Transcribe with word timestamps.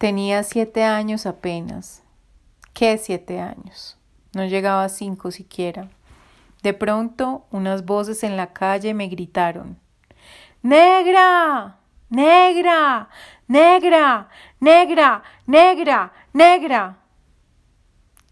Tenía 0.00 0.44
siete 0.44 0.82
años 0.82 1.26
apenas. 1.26 2.02
¿Qué 2.72 2.96
siete 2.96 3.38
años? 3.38 3.98
No 4.32 4.46
llegaba 4.46 4.84
a 4.84 4.88
cinco 4.88 5.30
siquiera. 5.30 5.90
De 6.62 6.72
pronto, 6.72 7.44
unas 7.50 7.84
voces 7.84 8.24
en 8.24 8.38
la 8.38 8.54
calle 8.54 8.94
me 8.94 9.08
gritaron 9.08 9.78
Negra. 10.62 11.80
Negra. 12.08 13.10
Negra. 13.46 14.28
Negra. 14.58 15.22
Negra. 15.46 16.12
Negra. 16.32 16.98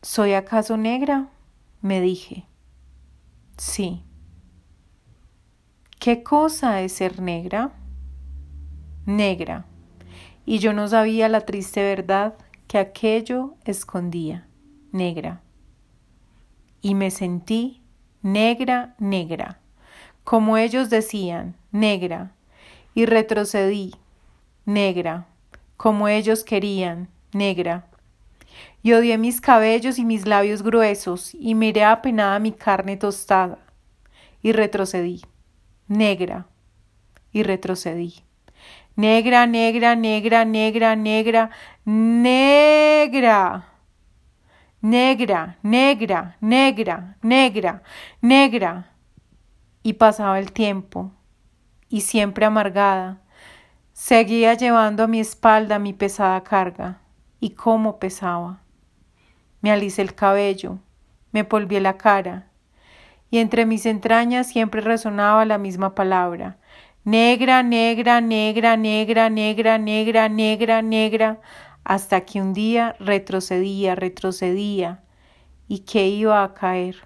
¿Soy 0.00 0.32
acaso 0.32 0.79
negra? 0.79 1.29
me 1.82 2.00
dije. 2.00 2.46
Sí. 3.59 4.07
¿Qué 6.00 6.23
cosa 6.23 6.80
es 6.80 6.95
ser 6.95 7.21
negra? 7.21 7.73
Negra 9.05 9.66
y 10.49 10.61
yo 10.61 10.73
no 10.73 10.89
sabía 10.89 11.29
la 11.29 11.43
triste 11.43 11.83
verdad 11.83 12.33
que 12.69 12.79
aquello 12.79 13.56
escondía, 13.66 14.48
negra. 14.93 15.43
Y 16.80 16.95
me 16.95 17.11
sentí 17.11 17.83
negra, 18.23 18.95
negra, 18.98 19.61
como 20.25 20.56
ellos 20.56 20.89
decían, 20.89 21.55
negra, 21.70 22.33
y 22.95 23.05
retrocedí, 23.05 23.95
negra, 24.65 25.27
como 25.77 26.09
ellos 26.09 26.45
querían, 26.45 27.11
negra. 27.34 27.84
Y 28.83 28.95
odié 28.95 29.19
mis 29.19 29.42
cabellos 29.42 29.98
y 29.98 30.06
mis 30.06 30.27
labios 30.27 30.62
gruesos, 30.62 31.34
y 31.34 31.55
miré 31.55 31.84
apenada 31.84 32.39
mi 32.39 32.53
carne 32.53 32.97
tostada, 32.97 33.59
y 34.41 34.53
retrocedí, 34.53 35.20
negra, 35.89 36.47
y 37.33 37.42
retrocedí. 37.42 38.23
Negra, 38.98 39.47
negra, 39.47 39.95
negra, 39.95 40.45
negra, 40.45 40.97
negra, 40.97 41.51
negra. 41.84 43.65
Negra, 44.81 45.56
negra, 45.62 46.36
negra, 46.41 47.17
negra, 47.22 47.83
negra. 48.20 48.92
Y 49.84 49.92
pasaba 49.92 50.41
el 50.41 50.50
tiempo, 50.50 51.12
y 51.89 52.00
siempre 52.00 52.45
amargada, 52.45 53.20
seguía 53.92 54.55
llevando 54.55 55.05
a 55.05 55.06
mi 55.06 55.20
espalda 55.20 55.78
mi 55.78 55.92
pesada 55.92 56.42
carga. 56.42 56.98
Y 57.39 57.50
cómo 57.50 58.00
pesaba. 58.00 58.62
Me 59.61 59.70
alicé 59.70 60.03
el 60.03 60.17
cabello, 60.17 60.81
me 61.31 61.44
polví 61.44 61.78
la 61.78 61.98
cara, 61.98 62.48
y 63.31 63.39
entre 63.39 63.65
mis 63.65 63.87
entrañas 63.87 64.48
siempre 64.48 64.81
resonaba 64.81 65.44
la 65.44 65.59
misma 65.59 65.94
palabra, 65.94 66.56
negra, 67.09 67.62
negra, 67.62 68.20
negra, 68.20 68.77
negra, 68.77 69.31
negra, 69.31 69.78
negra, 69.78 70.28
negra, 70.28 70.83
negra, 70.83 71.41
hasta 71.83 72.20
que 72.27 72.42
un 72.42 72.53
día 72.53 72.97
retrocedía, 73.00 73.95
retrocedía, 73.95 75.03
y 75.69 75.81
que 75.81 76.06
iba 76.06 76.45
a 76.45 76.53
caer. 76.53 76.97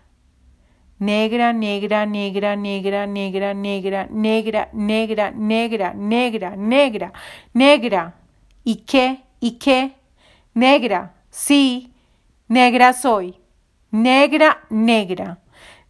Negra, 0.99 1.53
negra, 1.53 2.05
negra, 2.07 2.57
negra, 2.57 3.07
negra, 3.07 3.55
negra, 3.55 4.09
negra, 4.11 4.69
negra, 4.73 5.31
negra, 5.31 5.95
negra, 5.95 6.57
negra, 6.57 7.13
negra. 7.53 8.15
¿Y 8.65 8.77
qué? 8.77 9.23
¿Y 9.39 9.53
qué? 9.53 9.95
Negra, 10.55 11.15
sí, 11.31 11.93
negra 12.49 12.93
soy. 12.93 13.37
Negra, 13.93 14.65
negra. 14.69 15.39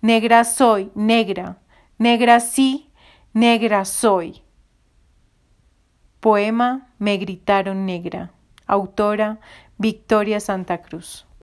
Negra 0.03 0.45
soy, 0.45 0.91
negra. 0.95 1.59
Negra 1.99 2.41
sí, 2.41 2.92
Negra 3.35 3.87
soy. 3.87 4.43
Poema 6.21 6.89
Me 6.99 7.17
gritaron 7.17 7.87
negra. 7.87 8.31
Autora 8.67 9.41
Victoria 9.79 10.39
Santa 10.39 10.83
Cruz. 10.83 11.25